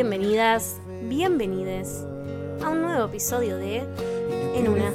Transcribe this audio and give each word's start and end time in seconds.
bienvenidas, 0.00 0.80
bienvenides 1.10 2.06
a 2.64 2.70
un 2.70 2.80
nuevo 2.80 3.04
episodio 3.04 3.58
de 3.58 3.84
En 4.54 4.66
una. 4.66 4.90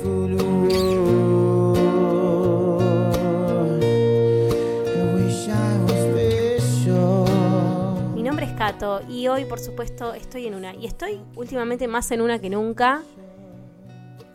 Mi 8.15 8.23
nombre 8.23 8.47
es 8.47 8.53
Kato 8.53 9.01
y 9.07 9.27
hoy 9.27 9.45
por 9.45 9.59
supuesto 9.59 10.15
estoy 10.15 10.47
en 10.47 10.55
una. 10.55 10.73
Y 10.73 10.87
estoy 10.87 11.21
últimamente 11.35 11.87
más 11.87 12.09
en 12.09 12.21
una 12.21 12.39
que 12.39 12.49
nunca. 12.49 13.03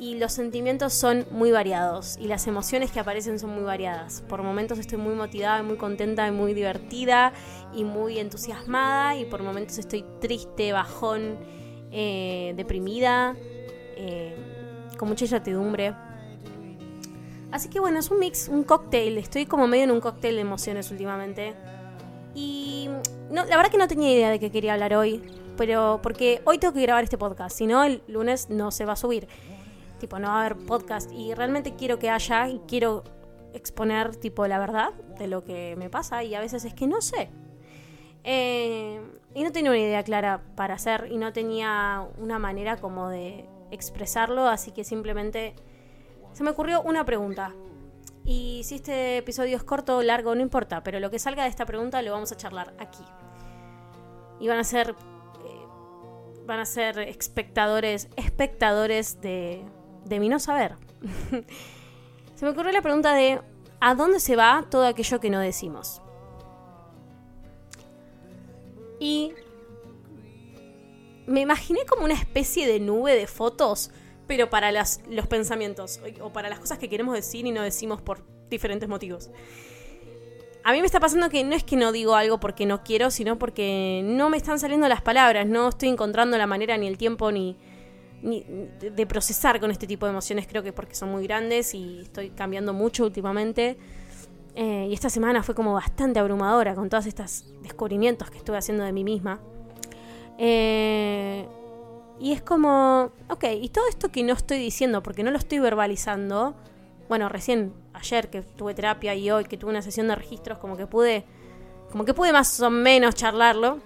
Y 0.00 0.14
los 0.18 0.32
sentimientos 0.32 0.94
son 0.94 1.26
muy 1.30 1.50
variados 1.50 2.16
y 2.18 2.26
las 2.26 2.46
emociones 2.46 2.90
que 2.90 3.00
aparecen 3.00 3.38
son 3.38 3.50
muy 3.50 3.64
variadas. 3.64 4.22
Por 4.26 4.42
momentos 4.42 4.78
estoy 4.78 4.96
muy 4.96 5.14
motivada, 5.14 5.62
muy 5.62 5.76
contenta, 5.76 6.26
y 6.26 6.30
muy 6.30 6.54
divertida 6.54 7.34
y 7.74 7.84
muy 7.84 8.18
entusiasmada. 8.18 9.16
Y 9.16 9.26
por 9.26 9.42
momentos 9.42 9.76
estoy 9.76 10.06
triste, 10.18 10.72
bajón, 10.72 11.36
eh, 11.92 12.54
deprimida, 12.56 13.36
eh, 13.96 14.34
con 14.96 15.06
mucha 15.06 15.26
incertidumbre. 15.26 15.94
Así 17.52 17.68
que 17.68 17.78
bueno, 17.78 17.98
es 17.98 18.10
un 18.10 18.20
mix, 18.20 18.48
un 18.48 18.64
cóctel. 18.64 19.18
Estoy 19.18 19.44
como 19.44 19.66
medio 19.66 19.84
en 19.84 19.90
un 19.90 20.00
cóctel 20.00 20.36
de 20.36 20.40
emociones 20.40 20.90
últimamente. 20.90 21.54
Y 22.34 22.88
no, 23.30 23.44
la 23.44 23.56
verdad 23.58 23.70
que 23.70 23.76
no 23.76 23.86
tenía 23.86 24.10
idea 24.10 24.30
de 24.30 24.38
qué 24.38 24.50
quería 24.50 24.72
hablar 24.72 24.94
hoy. 24.94 25.22
Pero 25.58 26.00
porque 26.02 26.40
hoy 26.46 26.56
tengo 26.56 26.72
que 26.72 26.80
grabar 26.80 27.04
este 27.04 27.18
podcast. 27.18 27.54
Si 27.54 27.66
no, 27.66 27.84
el 27.84 28.02
lunes 28.08 28.48
no 28.48 28.70
se 28.70 28.86
va 28.86 28.94
a 28.94 28.96
subir. 28.96 29.28
Tipo, 30.00 30.18
no 30.18 30.26
va 30.28 30.42
a 30.42 30.46
haber 30.46 30.56
podcast. 30.56 31.12
Y 31.12 31.34
realmente 31.34 31.76
quiero 31.76 32.00
que 32.00 32.10
haya 32.10 32.48
y 32.48 32.60
quiero 32.66 33.04
exponer, 33.52 34.16
tipo, 34.16 34.46
la 34.48 34.58
verdad 34.58 34.92
de 35.18 35.28
lo 35.28 35.44
que 35.44 35.76
me 35.76 35.88
pasa. 35.88 36.24
Y 36.24 36.34
a 36.34 36.40
veces 36.40 36.64
es 36.64 36.74
que 36.74 36.88
no 36.88 37.00
sé. 37.00 37.30
Eh, 38.24 39.00
y 39.34 39.44
no 39.44 39.52
tenía 39.52 39.70
una 39.70 39.78
idea 39.78 40.02
clara 40.02 40.42
para 40.56 40.74
hacer. 40.74 41.06
Y 41.12 41.18
no 41.18 41.32
tenía 41.32 42.04
una 42.18 42.40
manera 42.40 42.78
como 42.78 43.08
de 43.08 43.48
expresarlo. 43.70 44.48
Así 44.48 44.72
que 44.72 44.82
simplemente 44.82 45.54
se 46.32 46.42
me 46.42 46.50
ocurrió 46.50 46.82
una 46.82 47.04
pregunta. 47.04 47.54
Y 48.24 48.62
si 48.64 48.76
este 48.76 49.18
episodio 49.18 49.56
es 49.56 49.64
corto 49.64 49.96
o 49.96 50.02
largo, 50.02 50.34
no 50.34 50.42
importa, 50.42 50.82
pero 50.82 51.00
lo 51.00 51.10
que 51.10 51.18
salga 51.18 51.44
de 51.44 51.48
esta 51.48 51.64
pregunta 51.64 52.02
lo 52.02 52.12
vamos 52.12 52.30
a 52.32 52.36
charlar 52.36 52.74
aquí. 52.78 53.02
Y 54.38 54.48
van 54.48 54.58
a 54.58 54.64
ser. 54.64 54.90
eh, 54.90 55.66
van 56.46 56.60
a 56.60 56.66
ser 56.66 56.98
espectadores. 56.98 58.08
espectadores 58.16 59.20
de. 59.20 59.64
De 60.04 60.20
mi 60.20 60.28
no 60.28 60.38
saber. 60.38 60.76
se 62.34 62.44
me 62.44 62.50
ocurrió 62.50 62.72
la 62.72 62.82
pregunta 62.82 63.14
de. 63.14 63.40
¿A 63.80 63.94
dónde 63.94 64.20
se 64.20 64.36
va 64.36 64.66
todo 64.70 64.84
aquello 64.84 65.20
que 65.20 65.30
no 65.30 65.40
decimos? 65.40 66.02
Y. 68.98 69.32
Me 71.26 71.40
imaginé 71.40 71.86
como 71.86 72.04
una 72.04 72.14
especie 72.14 72.66
de 72.66 72.80
nube 72.80 73.14
de 73.14 73.26
fotos 73.26 73.90
pero 74.30 74.48
para 74.48 74.70
las, 74.70 75.00
los 75.10 75.26
pensamientos 75.26 75.98
o 76.20 76.32
para 76.32 76.48
las 76.48 76.60
cosas 76.60 76.78
que 76.78 76.88
queremos 76.88 77.16
decir 77.16 77.46
y 77.46 77.50
no 77.50 77.62
decimos 77.62 78.00
por 78.00 78.24
diferentes 78.48 78.88
motivos. 78.88 79.28
A 80.62 80.72
mí 80.72 80.78
me 80.78 80.86
está 80.86 81.00
pasando 81.00 81.28
que 81.30 81.42
no 81.42 81.56
es 81.56 81.64
que 81.64 81.74
no 81.74 81.90
digo 81.90 82.14
algo 82.14 82.38
porque 82.38 82.64
no 82.64 82.84
quiero, 82.84 83.10
sino 83.10 83.40
porque 83.40 84.02
no 84.04 84.30
me 84.30 84.36
están 84.36 84.60
saliendo 84.60 84.86
las 84.86 85.02
palabras, 85.02 85.48
no 85.48 85.70
estoy 85.70 85.88
encontrando 85.88 86.38
la 86.38 86.46
manera 86.46 86.78
ni 86.78 86.86
el 86.86 86.96
tiempo 86.96 87.32
ni, 87.32 87.56
de 88.22 89.06
procesar 89.06 89.60
con 89.60 89.70
este 89.70 89.86
tipo 89.86 90.06
de 90.06 90.12
emociones, 90.12 90.46
creo 90.46 90.62
que 90.62 90.72
porque 90.72 90.94
son 90.94 91.10
muy 91.10 91.24
grandes 91.24 91.74
y 91.74 92.00
estoy 92.00 92.30
cambiando 92.30 92.72
mucho 92.72 93.04
últimamente. 93.04 93.78
Eh, 94.54 94.88
y 94.90 94.94
esta 94.94 95.08
semana 95.08 95.42
fue 95.42 95.54
como 95.54 95.74
bastante 95.74 96.18
abrumadora 96.18 96.74
con 96.74 96.88
todos 96.88 97.06
estos 97.06 97.44
descubrimientos 97.62 98.30
que 98.30 98.38
estuve 98.38 98.58
haciendo 98.58 98.84
de 98.84 98.92
mí 98.92 99.04
misma. 99.04 99.40
Eh, 100.38 101.46
y 102.18 102.32
es 102.32 102.42
como, 102.42 103.12
ok, 103.28 103.44
y 103.60 103.68
todo 103.70 103.88
esto 103.88 104.10
que 104.10 104.22
no 104.22 104.34
estoy 104.34 104.58
diciendo, 104.58 105.02
porque 105.02 105.22
no 105.22 105.30
lo 105.30 105.38
estoy 105.38 105.58
verbalizando, 105.58 106.54
bueno, 107.08 107.28
recién 107.28 107.72
ayer 107.94 108.28
que 108.28 108.42
tuve 108.42 108.74
terapia 108.74 109.14
y 109.14 109.30
hoy 109.30 109.44
que 109.44 109.56
tuve 109.56 109.70
una 109.70 109.82
sesión 109.82 110.08
de 110.08 110.14
registros, 110.14 110.58
como 110.58 110.76
que 110.76 110.86
pude, 110.86 111.24
como 111.90 112.04
que 112.04 112.14
pude 112.14 112.32
más 112.32 112.60
o 112.60 112.70
menos 112.70 113.14
charlarlo. 113.14 113.78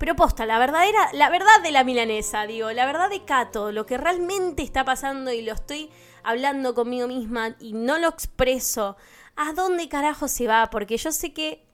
Pero 0.00 0.16
posta, 0.16 0.46
la 0.46 0.58
verdadera, 0.58 1.10
la 1.12 1.28
verdad 1.28 1.62
de 1.62 1.72
la 1.72 1.84
milanesa, 1.84 2.46
digo, 2.46 2.72
la 2.72 2.86
verdad 2.86 3.10
de 3.10 3.26
Cato, 3.26 3.70
lo 3.70 3.84
que 3.84 3.98
realmente 3.98 4.62
está 4.62 4.82
pasando 4.82 5.30
y 5.30 5.42
lo 5.42 5.52
estoy 5.52 5.90
hablando 6.22 6.72
conmigo 6.74 7.06
misma 7.06 7.54
y 7.60 7.74
no 7.74 7.98
lo 7.98 8.08
expreso, 8.08 8.96
¿a 9.36 9.52
dónde 9.52 9.90
carajo 9.90 10.26
se 10.26 10.46
va? 10.46 10.70
Porque 10.70 10.96
yo 10.96 11.12
sé 11.12 11.34
que 11.34 11.66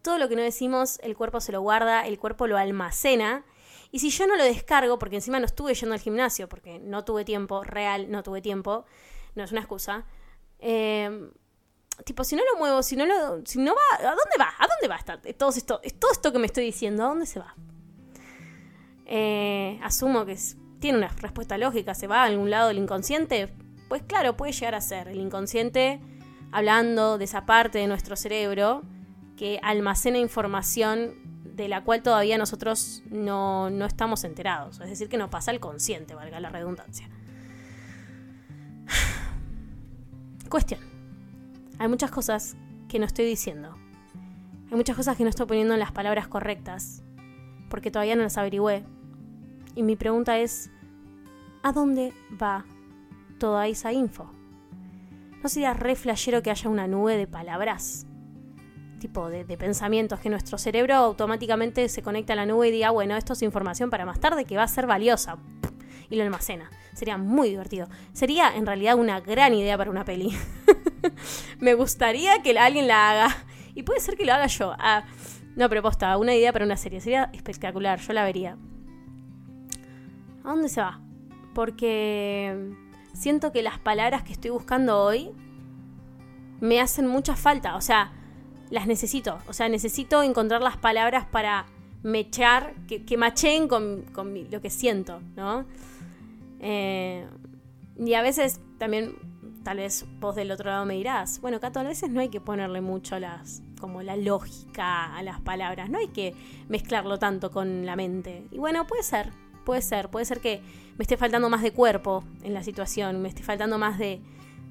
todo 0.00 0.16
lo 0.16 0.26
que 0.30 0.36
no 0.36 0.42
decimos, 0.42 0.98
el 1.02 1.14
cuerpo 1.14 1.38
se 1.38 1.52
lo 1.52 1.60
guarda, 1.60 2.06
el 2.06 2.18
cuerpo 2.18 2.46
lo 2.46 2.56
almacena. 2.56 3.44
Y 3.92 3.98
si 3.98 4.08
yo 4.08 4.26
no 4.26 4.36
lo 4.36 4.44
descargo, 4.44 4.98
porque 4.98 5.16
encima 5.16 5.38
no 5.38 5.44
estuve 5.44 5.74
yendo 5.74 5.94
al 5.94 6.00
gimnasio, 6.00 6.48
porque 6.48 6.78
no 6.78 7.04
tuve 7.04 7.26
tiempo, 7.26 7.62
real, 7.62 8.10
no 8.10 8.22
tuve 8.22 8.40
tiempo, 8.40 8.86
no 9.34 9.44
es 9.44 9.52
una 9.52 9.60
excusa. 9.60 10.06
eh, 10.60 11.28
tipo, 12.04 12.24
si 12.24 12.36
no 12.36 12.42
lo 12.52 12.58
muevo, 12.58 12.82
si 12.82 12.96
no 12.96 13.06
lo. 13.06 13.44
Si 13.46 13.58
no 13.58 13.72
va. 13.74 13.98
¿A 13.98 14.02
dónde 14.02 14.36
va? 14.38 14.48
¿A 14.58 14.66
dónde 14.66 14.88
va 14.88 14.96
esta- 14.96 15.20
todo 15.36 15.50
esto, 15.50 15.80
todo 15.98 16.12
esto 16.12 16.32
que 16.32 16.38
me 16.38 16.46
estoy 16.46 16.64
diciendo? 16.64 17.04
¿A 17.04 17.08
dónde 17.08 17.26
se 17.26 17.38
va? 17.40 17.54
Eh, 19.06 19.78
asumo 19.82 20.24
que 20.24 20.36
tiene 20.80 20.98
una 20.98 21.08
respuesta 21.08 21.58
lógica, 21.58 21.94
se 21.94 22.06
va 22.06 22.22
a 22.22 22.24
algún 22.24 22.50
lado 22.50 22.68
del 22.68 22.78
inconsciente. 22.78 23.54
Pues 23.88 24.02
claro, 24.02 24.36
puede 24.36 24.52
llegar 24.52 24.74
a 24.74 24.80
ser. 24.80 25.08
El 25.08 25.20
inconsciente, 25.20 26.00
hablando 26.52 27.18
de 27.18 27.24
esa 27.24 27.46
parte 27.46 27.78
de 27.78 27.86
nuestro 27.86 28.16
cerebro 28.16 28.82
que 29.36 29.60
almacena 29.62 30.18
información 30.18 31.14
de 31.44 31.68
la 31.68 31.84
cual 31.84 32.02
todavía 32.02 32.36
nosotros 32.38 33.02
no, 33.06 33.70
no 33.70 33.84
estamos 33.86 34.24
enterados. 34.24 34.80
Es 34.80 34.88
decir, 34.88 35.08
que 35.08 35.16
nos 35.16 35.28
pasa 35.30 35.50
al 35.52 35.60
consciente, 35.60 36.14
valga 36.14 36.40
la 36.40 36.50
redundancia. 36.50 37.08
Cuestión. 40.48 40.93
Hay 41.78 41.88
muchas 41.88 42.10
cosas 42.10 42.56
que 42.88 42.98
no 42.98 43.06
estoy 43.06 43.26
diciendo. 43.26 43.74
Hay 44.70 44.76
muchas 44.76 44.96
cosas 44.96 45.16
que 45.16 45.24
no 45.24 45.30
estoy 45.30 45.46
poniendo 45.46 45.74
en 45.74 45.80
las 45.80 45.92
palabras 45.92 46.28
correctas. 46.28 47.02
Porque 47.68 47.90
todavía 47.90 48.16
no 48.16 48.22
las 48.22 48.38
averigüé. 48.38 48.84
Y 49.74 49.82
mi 49.82 49.96
pregunta 49.96 50.38
es, 50.38 50.70
¿a 51.62 51.72
dónde 51.72 52.12
va 52.40 52.64
toda 53.38 53.66
esa 53.66 53.92
info? 53.92 54.30
¿No 55.42 55.48
sería 55.48 55.74
re 55.74 55.96
flashero 55.96 56.42
que 56.42 56.50
haya 56.50 56.70
una 56.70 56.86
nube 56.86 57.16
de 57.16 57.26
palabras? 57.26 58.06
tipo 59.04 59.28
de, 59.28 59.44
de 59.44 59.58
pensamientos, 59.58 60.18
que 60.18 60.30
nuestro 60.30 60.56
cerebro 60.56 60.94
automáticamente 60.94 61.90
se 61.90 62.00
conecta 62.00 62.32
a 62.32 62.36
la 62.36 62.46
nube 62.46 62.68
y 62.68 62.70
diga, 62.70 62.90
bueno, 62.90 63.16
esto 63.16 63.34
es 63.34 63.42
información 63.42 63.90
para 63.90 64.06
más 64.06 64.18
tarde 64.18 64.46
que 64.46 64.56
va 64.56 64.62
a 64.62 64.68
ser 64.68 64.86
valiosa. 64.86 65.36
Y 66.08 66.16
lo 66.16 66.22
almacena. 66.22 66.70
Sería 66.94 67.18
muy 67.18 67.50
divertido. 67.50 67.86
Sería 68.14 68.56
en 68.56 68.64
realidad 68.64 68.96
una 68.96 69.20
gran 69.20 69.52
idea 69.52 69.76
para 69.76 69.90
una 69.90 70.06
peli. 70.06 70.34
Me 71.60 71.74
gustaría 71.74 72.42
que 72.42 72.58
alguien 72.58 72.86
la 72.88 73.10
haga. 73.10 73.36
Y 73.74 73.82
puede 73.82 74.00
ser 74.00 74.16
que 74.16 74.24
lo 74.24 74.32
haga 74.32 74.46
yo. 74.46 74.74
Ah, 74.78 75.04
no, 75.56 75.68
pero 75.68 75.82
posta, 75.82 76.16
una 76.16 76.34
idea 76.34 76.52
para 76.52 76.64
una 76.64 76.76
serie. 76.76 77.00
Sería 77.00 77.30
espectacular, 77.32 78.00
yo 78.00 78.12
la 78.12 78.24
vería. 78.24 78.56
¿A 80.44 80.48
dónde 80.50 80.68
se 80.68 80.80
va? 80.80 81.00
Porque 81.54 82.72
siento 83.12 83.52
que 83.52 83.62
las 83.62 83.78
palabras 83.78 84.22
que 84.22 84.32
estoy 84.32 84.50
buscando 84.50 85.00
hoy 85.00 85.30
me 86.60 86.80
hacen 86.80 87.06
mucha 87.06 87.36
falta. 87.36 87.76
O 87.76 87.80
sea, 87.80 88.12
las 88.70 88.86
necesito. 88.86 89.38
O 89.48 89.52
sea, 89.52 89.68
necesito 89.68 90.22
encontrar 90.22 90.60
las 90.62 90.76
palabras 90.76 91.26
para 91.26 91.66
mechar, 92.02 92.74
que, 92.86 93.04
que 93.04 93.16
macheen 93.16 93.66
con, 93.68 94.02
con 94.12 94.32
mi- 94.32 94.46
lo 94.48 94.60
que 94.60 94.68
siento, 94.70 95.20
¿no? 95.36 95.64
Eh, 96.60 97.26
y 97.98 98.14
a 98.14 98.22
veces 98.22 98.60
también, 98.78 99.14
tal 99.64 99.78
vez 99.78 100.06
vos 100.20 100.36
del 100.36 100.52
otro 100.52 100.70
lado 100.70 100.84
me 100.84 100.94
dirás, 100.94 101.40
bueno, 101.40 101.58
Cato, 101.58 101.80
a 101.80 101.82
veces 101.82 102.10
no 102.10 102.20
hay 102.20 102.28
que 102.28 102.40
ponerle 102.40 102.80
mucho 102.80 103.18
las, 103.18 103.62
como 103.80 104.02
la 104.02 104.14
lógica 104.14 105.16
a 105.16 105.22
las 105.22 105.40
palabras, 105.40 105.90
no 105.90 105.98
hay 105.98 106.08
que 106.08 106.34
mezclarlo 106.68 107.18
tanto 107.18 107.50
con 107.50 107.84
la 107.86 107.96
mente. 107.96 108.46
Y 108.50 108.58
bueno, 108.58 108.86
puede 108.86 109.02
ser, 109.02 109.32
puede 109.64 109.82
ser, 109.82 110.10
puede 110.10 110.26
ser 110.26 110.40
que 110.40 110.62
me 110.96 111.02
esté 111.02 111.16
faltando 111.16 111.48
más 111.48 111.62
de 111.62 111.72
cuerpo 111.72 112.22
en 112.42 112.54
la 112.54 112.62
situación, 112.62 113.22
me 113.22 113.28
esté 113.28 113.42
faltando 113.42 113.78
más 113.78 113.98
de, 113.98 114.20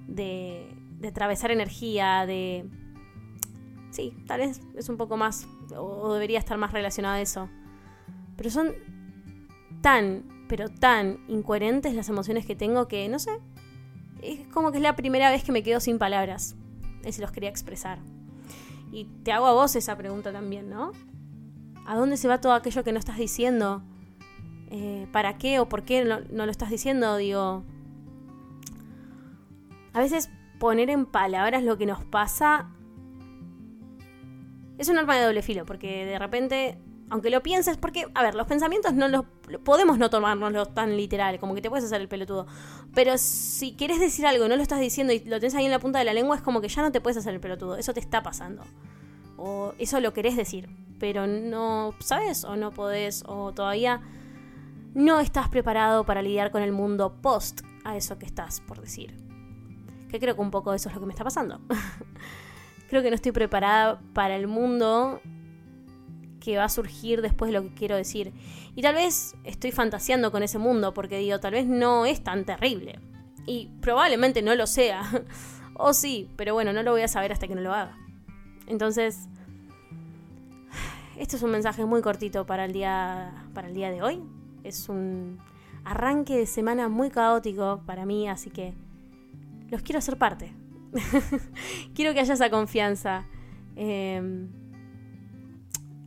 de, 0.07 0.69
de 1.00 1.07
atravesar 1.07 1.51
energía, 1.51 2.25
de... 2.25 2.69
Sí, 3.89 4.16
tal 4.25 4.39
vez 4.39 4.62
es 4.75 4.89
un 4.89 4.98
poco 4.98 5.18
más, 5.18 5.48
o 5.75 6.13
debería 6.13 6.39
estar 6.39 6.57
más 6.57 6.72
relacionado 6.72 7.16
a 7.16 7.22
eso. 7.22 7.50
Pero 8.38 8.50
son 8.50 8.74
tan, 9.81 10.24
pero 10.48 10.69
tan 10.69 11.19
incoherentes 11.28 11.94
las 11.94 12.10
emociones 12.10 12.46
que 12.46 12.56
tengo 12.56 12.88
que, 12.88 13.07
no 13.10 13.19
sé, 13.19 13.31
es 14.24 14.48
como 14.48 14.72
que 14.72 14.78
es 14.78 14.84
la 14.84 14.96
primera 14.96 15.30
vez 15.30 15.44
que 15.44 15.52
me 15.52 15.64
quedo 15.64 15.80
sin 15.80 16.00
palabras. 16.00 16.56
Y 17.06 17.22
los 17.22 17.31
quería 17.31 17.50
expresar. 17.50 18.00
Y 18.92 19.06
te 19.24 19.31
hago 19.31 19.46
a 19.48 19.54
vos 19.54 19.75
esa 19.75 19.98
pregunta 19.98 20.31
también, 20.31 20.70
¿no? 20.70 20.92
¿A 21.86 21.98
dónde 21.98 22.16
se 22.18 22.28
va 22.28 22.40
todo 22.40 22.54
aquello 22.54 22.84
que 22.84 22.94
no 22.94 23.00
estás 23.00 23.18
diciendo? 23.18 23.84
eh, 24.75 25.06
para 25.12 25.38
qué 25.38 25.60
o 25.60 25.70
por 25.70 25.84
qué 25.84 26.04
no, 26.04 26.22
no 26.31 26.46
lo 26.46 26.52
estás 26.52 26.72
diciendo, 26.72 27.16
digo, 27.18 27.64
a 29.94 30.00
veces 30.00 30.31
poner 30.60 30.90
en 30.90 31.06
palabras 31.06 31.64
lo 31.64 31.78
que 31.78 31.86
nos 31.86 32.04
pasa 32.04 32.72
es 34.80 34.90
un 34.90 34.98
arma 34.98 35.16
de 35.16 35.25
doble 35.25 35.44
filo, 35.44 35.64
porque 35.68 36.08
de 36.08 36.18
repente, 36.18 36.80
aunque 37.13 37.30
lo 37.30 37.44
pienses, 37.44 37.77
porque, 37.77 38.07
a 38.15 38.24
ver, 38.24 38.33
los 38.33 38.48
pensamientos 38.48 38.92
no 38.95 39.07
los 39.07 39.24
podemos 39.63 40.00
no 40.00 40.10
tomárnoslos 40.10 40.74
tan 40.74 40.98
literal, 40.98 41.39
como 41.39 41.54
que 41.54 41.62
te 41.62 41.69
puedes 41.69 41.86
hacer 41.86 42.01
el 42.01 42.07
pelotudo. 42.07 42.48
Pero 42.95 43.19
si 43.19 43.75
quieres 43.75 44.00
decir 44.00 44.25
algo 44.25 44.48
y 44.48 44.50
no 44.50 44.56
lo 44.56 44.63
estás 44.63 44.80
diciendo 44.80 45.13
y 45.13 45.19
lo 45.19 45.39
tenés 45.39 45.54
ahí 45.54 45.65
en 45.65 45.69
la 45.69 45.77
punta 45.77 46.00
de 46.00 46.06
la 46.06 46.15
lengua, 46.15 46.36
es 46.36 46.42
como 46.42 46.60
que 46.60 46.69
ya 46.69 46.81
no 46.81 46.92
te 46.92 47.01
puedes 47.01 47.18
hacer 47.18 47.36
el 47.36 47.39
pelotudo. 47.39 47.77
Eso 47.77 47.94
te 47.94 48.00
está 48.00 48.24
pasando. 48.24 48.63
O 49.38 49.75
eso 49.77 50.00
lo 50.00 50.12
querés 50.12 50.36
decir, 50.36 50.68
pero 51.00 51.27
no 51.27 51.94
sabes 52.00 52.45
o 52.45 52.56
no 52.56 52.71
podés 52.71 53.24
o 53.27 53.54
todavía 53.54 54.01
no 54.95 55.19
estás 55.19 55.50
preparado 55.50 56.06
para 56.06 56.24
lidiar 56.24 56.50
con 56.50 56.63
el 56.63 56.71
mundo 56.71 57.21
post 57.21 57.62
a 57.83 57.95
eso 57.95 58.18
que 58.18 58.25
estás 58.25 58.60
por 58.62 58.81
decir. 58.81 59.15
Que 60.10 60.19
creo 60.19 60.33
que 60.33 60.42
un 60.42 60.50
poco 60.50 60.74
eso 60.74 60.89
es 60.89 60.95
lo 60.95 61.00
que 61.00 61.06
me 61.06 61.13
está 61.13 61.24
pasando. 61.24 61.62
creo 62.89 63.04
que 63.04 63.12
no 63.12 63.15
estoy 63.15 63.33
preparada 63.33 64.01
para 64.13 64.36
el 64.36 64.48
mundo 64.48 65.21
que 66.44 66.57
va 66.57 66.66
a 66.66 66.69
surgir 66.69 67.22
después 67.22 67.50
de 67.50 67.57
lo 67.57 67.63
que 67.63 67.74
quiero 67.74 67.95
decir. 67.95 68.34
Y 68.75 68.81
tal 68.81 68.95
vez 68.95 69.34
estoy 69.45 69.72
fantaseando 69.72 70.30
con 70.30 70.44
ese 70.44 70.57
mundo 70.57 70.94
porque 70.94 71.18
digo, 71.18 71.40
tal 71.40 71.54
vez 71.54 71.66
no 71.66 72.06
es 72.06 72.22
tan 72.22 72.44
terrible. 72.44 73.00
Y 73.45 73.69
probablemente 73.80 74.42
no 74.42 74.54
lo 74.54 74.68
sea. 74.68 75.10
o 75.74 75.94
sí, 75.94 76.30
pero 76.36 76.54
bueno, 76.54 76.74
no 76.74 76.84
lo 76.84 76.92
voy 76.92 77.01
a 77.01 77.07
saber 77.07 77.31
hasta 77.31 77.48
que 77.48 77.56
no 77.56 77.62
lo 77.62 77.74
haga. 77.74 77.98
Entonces, 78.68 79.30
este 81.18 81.38
es 81.38 81.44
un 81.44 81.51
mensaje 81.51 81.86
muy 81.86 82.01
cortito 82.01 82.46
para 82.46 82.66
el 82.66 82.74
día, 82.74 83.48
para 83.54 83.69
el 83.69 83.74
día 83.74 83.89
de 83.89 84.01
hoy. 84.01 84.22
Es 84.66 84.89
un 84.89 85.39
arranque 85.86 86.38
de 86.38 86.46
semana 86.46 86.89
muy 86.89 87.10
caótico 87.10 87.84
para 87.86 88.06
mí, 88.06 88.28
así 88.28 88.50
que 88.50 88.74
los 89.69 89.81
quiero 89.81 90.00
hacer 90.00 90.18
parte. 90.18 90.54
quiero 91.96 92.13
que 92.13 92.19
haya 92.19 92.34
esa 92.34 92.50
confianza. 92.50 93.28
Eh, 93.78 94.50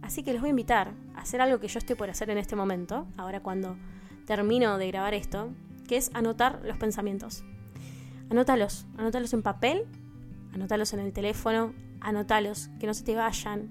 Así 0.06 0.23
que 0.23 0.32
los 0.32 0.41
voy 0.41 0.50
a 0.50 0.50
invitar 0.50 0.93
a 1.17 1.23
hacer 1.23 1.41
algo 1.41 1.58
que 1.58 1.67
yo 1.67 1.81
estoy 1.81 1.97
por 1.97 2.08
hacer 2.08 2.31
en 2.31 2.38
este 2.38 2.55
momento, 2.55 3.08
ahora 3.17 3.41
cuando 3.41 3.76
termino 4.25 4.79
de 4.79 4.87
grabar 4.87 5.14
esto, 5.14 5.50
que 5.88 5.97
es 5.97 6.12
anotar 6.14 6.61
los 6.64 6.76
pensamientos. 6.76 7.43
Anótalos, 8.31 8.87
anótalos 8.97 9.35
en 9.35 9.43
papel, 9.43 9.85
anótalos 10.55 10.93
en 10.93 11.00
el 11.00 11.12
teléfono, 11.12 11.75
anótalos, 12.00 12.70
que 12.79 12.87
no 12.87 12.94
se 12.94 13.03
te 13.03 13.17
vayan. 13.17 13.69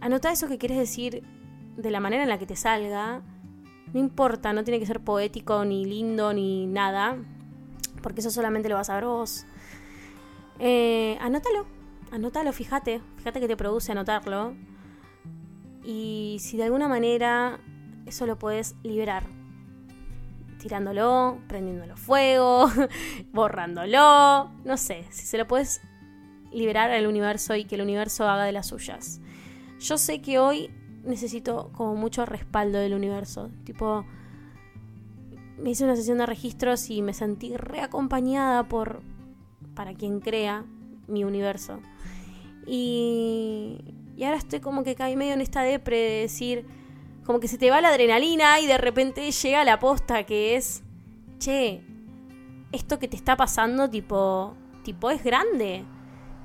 Anota 0.00 0.32
eso 0.32 0.48
que 0.48 0.58
quieres 0.58 0.76
decir 0.76 1.22
de 1.76 1.90
la 1.92 2.00
manera 2.00 2.24
en 2.24 2.28
la 2.28 2.40
que 2.40 2.46
te 2.46 2.56
salga. 2.56 3.22
No 3.92 4.00
importa, 4.00 4.52
no 4.52 4.64
tiene 4.64 4.80
que 4.80 4.86
ser 4.86 4.98
poético, 4.98 5.64
ni 5.64 5.84
lindo, 5.84 6.32
ni 6.32 6.66
nada, 6.66 7.16
porque 8.02 8.22
eso 8.22 8.32
solamente 8.32 8.68
lo 8.68 8.74
vas 8.74 8.90
a 8.90 8.96
ver 8.96 9.04
vos. 9.04 9.46
Eh, 10.58 11.16
anótalo, 11.20 11.64
anótalo, 12.10 12.52
fíjate, 12.52 13.00
fíjate 13.18 13.38
que 13.38 13.46
te 13.46 13.56
produce 13.56 13.92
anotarlo 13.92 14.56
y 15.84 16.38
si 16.40 16.56
de 16.56 16.64
alguna 16.64 16.88
manera 16.88 17.60
eso 18.06 18.26
lo 18.26 18.38
puedes 18.38 18.74
liberar, 18.82 19.24
tirándolo, 20.58 21.38
prendiéndolo 21.48 21.96
fuego, 21.96 22.70
borrándolo, 23.32 24.50
no 24.64 24.76
sé, 24.76 25.06
si 25.10 25.26
se 25.26 25.38
lo 25.38 25.46
puedes 25.46 25.80
liberar 26.52 26.90
al 26.90 27.06
universo 27.06 27.54
y 27.54 27.64
que 27.64 27.76
el 27.76 27.82
universo 27.82 28.28
haga 28.28 28.44
de 28.44 28.52
las 28.52 28.68
suyas. 28.68 29.20
Yo 29.78 29.96
sé 29.96 30.20
que 30.20 30.38
hoy 30.38 30.70
necesito 31.04 31.70
como 31.72 31.94
mucho 31.94 32.26
respaldo 32.26 32.78
del 32.78 32.94
universo, 32.94 33.50
tipo 33.64 34.04
me 35.60 35.70
hice 35.70 35.84
una 35.84 35.96
sesión 35.96 36.18
de 36.18 36.26
registros 36.26 36.88
y 36.90 37.02
me 37.02 37.12
sentí 37.12 37.56
reacompañada 37.56 38.66
por 38.68 39.02
para 39.74 39.94
quien 39.94 40.20
crea 40.20 40.64
mi 41.06 41.24
universo. 41.24 41.80
Y 42.66 43.78
y 44.20 44.24
ahora 44.24 44.36
estoy 44.36 44.60
como 44.60 44.84
que 44.84 44.94
caí 44.94 45.16
medio 45.16 45.32
en 45.32 45.40
esta 45.40 45.62
depre 45.62 45.96
de 45.96 46.20
decir, 46.20 46.66
como 47.24 47.40
que 47.40 47.48
se 47.48 47.56
te 47.56 47.70
va 47.70 47.80
la 47.80 47.88
adrenalina 47.88 48.60
y 48.60 48.66
de 48.66 48.76
repente 48.76 49.30
llega 49.30 49.64
la 49.64 49.78
posta 49.78 50.24
que 50.24 50.56
es, 50.56 50.82
che, 51.38 51.80
esto 52.70 52.98
que 52.98 53.08
te 53.08 53.16
está 53.16 53.34
pasando 53.34 53.88
tipo, 53.88 54.54
tipo 54.82 55.10
es 55.10 55.24
grande. 55.24 55.86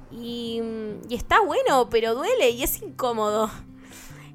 Y, 0.09 0.61
y 1.09 1.15
está 1.15 1.41
bueno, 1.41 1.89
pero 1.89 2.15
duele 2.15 2.51
y 2.51 2.63
es 2.63 2.81
incómodo. 2.81 3.51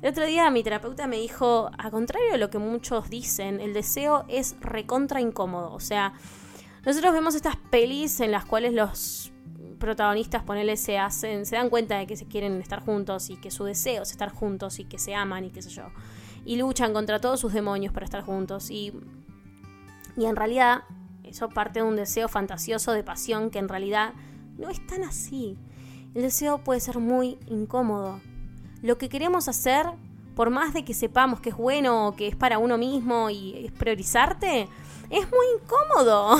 El 0.03 0.11
otro 0.11 0.27
día 0.27 0.51
mi 0.51 0.63
terapeuta 0.63 1.07
me 1.07 1.17
dijo, 1.17 1.71
a 1.79 1.91
contrario 1.91 2.33
de 2.33 2.37
lo 2.37 2.51
que 2.51 2.59
muchos 2.59 3.09
dicen, 3.09 3.59
el 3.59 3.73
deseo 3.73 4.27
es 4.29 4.55
recontra 4.61 5.23
incómodo. 5.23 5.73
O 5.73 5.81
sea, 5.81 6.13
nosotros 6.85 7.15
vemos 7.15 7.35
estas 7.35 7.57
pelis 7.57 8.21
en 8.21 8.33
las 8.33 8.45
cuales 8.45 8.75
los 8.75 9.33
protagonistas, 9.81 10.45
ponele, 10.45 10.77
se 10.77 10.99
hacen, 10.99 11.45
se 11.45 11.57
dan 11.57 11.71
cuenta 11.71 11.99
de 11.99 12.07
que 12.07 12.17
se 12.17 12.27
quieren 12.27 12.61
estar 12.61 12.81
juntos 12.85 13.31
y 13.31 13.37
que 13.37 13.51
su 13.51 13.65
deseo 13.65 14.05
es 14.05 14.13
estar 14.13 14.31
juntos 14.31 14.79
y 14.79 14.85
que 14.85 15.01
se 15.01 15.15
aman 15.17 15.45
y 15.47 15.51
qué 15.51 15.63
sé 15.63 15.71
yo. 15.71 15.87
Y 16.45 16.57
luchan 16.57 16.93
contra 16.93 17.19
todos 17.19 17.41
sus 17.41 17.53
demonios 17.53 17.93
para 17.93 18.05
estar 18.05 18.23
juntos. 18.23 18.71
Y, 18.71 18.93
y 20.17 20.27
en 20.27 20.37
realidad, 20.37 20.85
eso 21.25 21.49
parte 21.49 21.81
de 21.81 21.87
un 21.87 21.97
deseo 21.97 22.29
fantasioso 22.29 22.93
de 22.93 23.03
pasión 23.03 23.51
que 23.51 23.59
en 23.59 23.69
realidad 23.69 24.13
no 24.57 24.69
es 24.71 24.87
tan 24.87 25.03
así. 25.03 25.59
El 26.15 26.23
deseo 26.23 26.59
puede 26.59 26.81
ser 26.81 26.99
muy 26.99 27.39
incómodo. 27.47 28.21
Lo 28.83 28.99
que 28.99 29.09
queremos 29.09 29.49
hacer, 29.49 29.87
por 30.37 30.51
más 30.51 30.73
de 30.75 30.85
que 30.85 30.95
sepamos 30.95 31.41
que 31.41 31.51
es 31.51 31.57
bueno 31.57 32.09
o 32.09 32.17
que 32.17 32.29
es 32.29 32.37
para 32.37 32.59
uno 32.59 32.79
mismo 32.79 33.31
y 33.31 33.67
es 33.67 33.73
priorizarte, 33.73 34.69
es 35.11 35.31
muy 35.31 35.47
incómodo. 35.57 36.37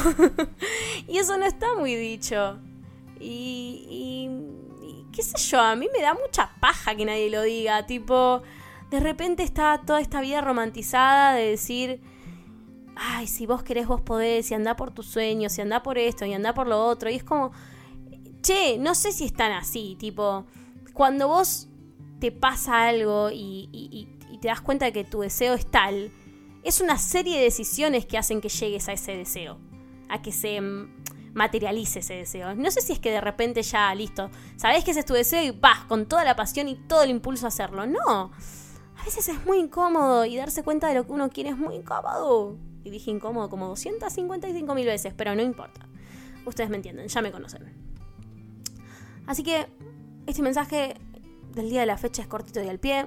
y 1.09 1.19
eso 1.19 1.37
no 1.37 1.45
está 1.45 1.67
muy 1.79 1.95
dicho. 1.95 2.59
Y, 3.21 4.29
qué 5.13 5.23
sé 5.23 5.39
yo, 5.39 5.61
a 5.61 5.77
mí 5.77 5.87
me 5.93 6.03
da 6.03 6.15
mucha 6.15 6.51
paja 6.61 6.95
que 6.95 7.05
nadie 7.05 7.31
lo 7.31 7.43
diga. 7.43 7.87
Tipo, 7.87 8.43
de 8.91 9.01
repente 9.01 9.43
está 9.43 9.83
toda 9.87 10.01
esta 10.01 10.21
vida 10.21 10.41
romantizada 10.41 11.35
de 11.35 11.51
decir, 11.51 12.01
ay, 12.97 13.27
si 13.27 13.47
vos 13.47 13.63
querés, 13.63 13.87
vos 13.87 14.01
podés, 14.01 14.51
y 14.51 14.55
anda 14.55 14.77
por 14.77 14.93
tus 14.93 15.07
sueños, 15.07 15.57
y 15.59 15.61
anda 15.61 15.83
por 15.83 15.99
esto, 15.99 16.25
y 16.25 16.33
anda 16.33 16.55
por 16.55 16.67
lo 16.67 16.85
otro. 16.85 17.11
Y 17.11 17.17
es 17.17 17.25
como, 17.25 17.53
che, 18.43 18.79
no 18.79 18.95
sé 18.95 19.13
si 19.13 19.25
están 19.25 19.53
así. 19.53 19.97
Tipo, 19.99 20.47
cuando 20.95 21.29
vos 21.29 21.69
te 22.19 22.33
pasa 22.33 22.89
algo 22.89 23.31
y, 23.31 23.69
y 23.73 24.39
te 24.41 24.49
das 24.49 24.61
cuenta 24.61 24.87
de 24.87 24.93
que 24.93 25.05
tu 25.05 25.21
deseo 25.21 25.55
es 25.55 25.71
tal, 25.71 26.11
es 26.63 26.81
una 26.81 26.99
serie 26.99 27.39
de 27.39 27.45
decisiones 27.45 28.07
que 28.07 28.19
hacen 28.19 28.41
que 28.41 28.49
llegues 28.49 28.89
a 28.89 28.93
ese 28.93 29.17
deseo. 29.17 29.59
A 30.09 30.23
que 30.23 30.33
se 30.33 30.61
materialice 31.35 32.01
ese 32.01 32.15
deseo. 32.15 32.55
No 32.55 32.71
sé 32.71 32.81
si 32.81 32.93
es 32.93 32.99
que 32.99 33.11
de 33.11 33.21
repente 33.21 33.63
ya, 33.63 33.95
listo, 33.95 34.31
sabes 34.57 34.85
que 34.85 34.91
ese 34.91 35.01
es 35.01 35.07
tu 35.07 35.15
deseo 35.15 35.43
y 35.43 35.51
vas 35.51 35.85
con 35.85 36.07
toda 36.07 36.25
la 36.25 36.37
pasión 36.37 36.69
y 36.69 36.75
todo 36.75 37.03
el 37.03 37.11
impulso 37.11 37.47
a 37.47 37.49
hacerlo. 37.49 37.87
No. 37.87 38.33
A 38.97 39.05
veces 39.05 39.29
es 39.29 39.47
muy 39.47 39.59
incómodo 39.59 40.25
y 40.25 40.37
darse 40.37 40.63
cuenta 40.63 40.89
de 40.89 40.95
lo 40.95 41.07
que 41.07 41.13
uno 41.13 41.31
quiere 41.31 41.51
es 41.51 41.57
muy 41.57 41.75
incómodo. 41.75 42.57
Y 42.85 42.91
dije 42.91 43.11
incómodo 43.11 43.49
como 43.49 43.69
255 43.69 44.75
mil 44.75 44.87
veces, 44.87 45.15
pero 45.17 45.35
no 45.35 45.43
importa. 45.43 45.87
Ustedes 46.45 46.71
me 46.71 46.77
entienden, 46.77 47.09
ya 47.09 47.23
me 47.23 47.31
conocen. 47.31 47.73
Así 49.27 49.43
que 49.43 49.69
este 50.27 50.43
mensaje 50.43 50.95
del 51.55 51.71
día 51.71 51.81
de 51.81 51.87
la 51.87 51.97
fecha 51.97 52.23
es 52.23 52.29
cortito 52.29 52.63
y 52.63 52.69
al 52.69 52.79
pie. 52.79 53.07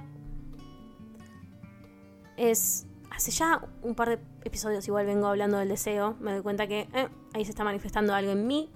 Es 2.37 2.87
hace 3.15 3.31
ya 3.31 3.61
un 3.81 3.95
par 3.95 4.09
de 4.09 4.19
episodios 4.43 4.87
igual 4.87 5.05
vengo 5.05 5.27
hablando 5.27 5.57
del 5.57 5.69
deseo. 5.69 6.15
Me 6.19 6.33
doy 6.33 6.41
cuenta 6.41 6.67
que 6.67 6.87
eh, 6.93 7.09
ahí 7.33 7.45
se 7.45 7.51
está 7.51 7.63
manifestando 7.63 8.13
algo 8.13 8.31
en 8.31 8.47
mí. 8.47 8.71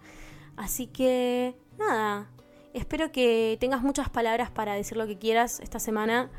Así 0.55 0.87
que 0.87 1.55
nada, 1.77 2.29
espero 2.73 3.11
que 3.11 3.57
tengas 3.59 3.81
muchas 3.81 4.09
palabras 4.09 4.51
para 4.51 4.73
decir 4.73 4.97
lo 4.97 5.07
que 5.07 5.17
quieras 5.17 5.59
esta 5.59 5.79
semana. 5.79 6.29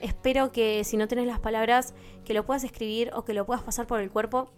Espero 0.00 0.50
que 0.50 0.82
si 0.84 0.96
no 0.96 1.06
tienes 1.06 1.26
las 1.26 1.38
palabras, 1.38 1.94
que 2.24 2.34
lo 2.34 2.44
puedas 2.44 2.64
escribir 2.64 3.10
o 3.14 3.24
que 3.24 3.34
lo 3.34 3.46
puedas 3.46 3.62
pasar 3.62 3.86
por 3.86 4.00
el 4.00 4.10
cuerpo. 4.10 4.50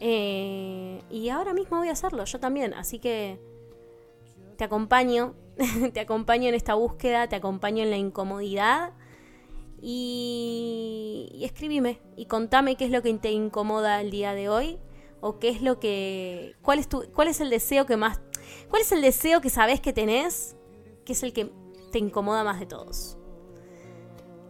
Eh, 0.00 1.02
y 1.10 1.28
ahora 1.28 1.52
mismo 1.52 1.78
voy 1.78 1.88
a 1.88 1.92
hacerlo, 1.92 2.24
yo 2.24 2.40
también. 2.40 2.74
Así 2.74 2.98
que 2.98 3.38
te 4.56 4.64
acompaño, 4.64 5.34
te 5.92 6.00
acompaño 6.00 6.48
en 6.48 6.54
esta 6.54 6.74
búsqueda, 6.74 7.28
te 7.28 7.36
acompaño 7.36 7.82
en 7.82 7.90
la 7.90 7.96
incomodidad 7.96 8.92
y, 9.82 11.28
y 11.34 11.44
escribime 11.44 12.00
y 12.16 12.26
contame 12.26 12.76
qué 12.76 12.86
es 12.86 12.90
lo 12.90 13.02
que 13.02 13.12
te 13.14 13.32
incomoda 13.32 14.00
el 14.00 14.10
día 14.10 14.32
de 14.32 14.48
hoy 14.48 14.78
o 15.20 15.38
qué 15.38 15.48
es 15.50 15.60
lo 15.60 15.80
que 15.80 16.54
cuál 16.62 16.78
es 16.78 16.88
tu 16.88 17.04
cuál 17.12 17.28
es 17.28 17.40
el 17.40 17.50
deseo 17.50 17.84
que 17.84 17.96
más 17.96 18.20
cuál 18.70 18.82
es 18.82 18.92
el 18.92 19.02
deseo 19.02 19.40
que 19.40 19.50
sabes 19.50 19.80
que 19.80 19.92
tenés 19.92 20.56
que 21.04 21.12
es 21.12 21.22
el 21.22 21.32
que 21.32 21.50
te 21.90 21.98
incomoda 21.98 22.42
más 22.42 22.58
de 22.58 22.66
todos. 22.66 23.18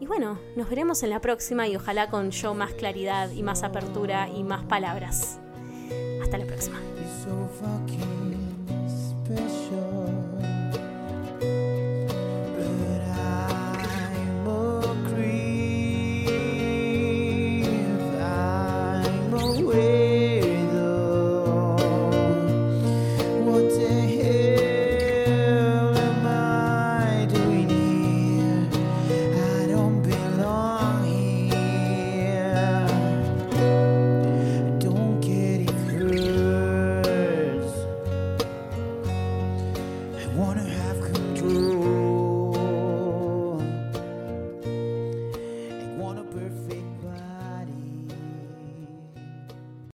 Y 0.01 0.07
bueno, 0.07 0.39
nos 0.57 0.69
veremos 0.69 1.03
en 1.05 1.11
la 1.11 1.21
próxima 1.21 1.69
y 1.69 1.77
ojalá 1.77 2.11
con 2.11 2.31
yo 2.31 2.55
más 2.55 2.73
claridad 2.75 3.31
y 3.31 3.43
más 3.43 3.63
apertura 3.63 4.29
y 4.29 4.43
más 4.43 4.65
palabras. 4.65 5.39
Hasta 6.21 6.39
la 6.39 6.47
próxima. 6.47 6.79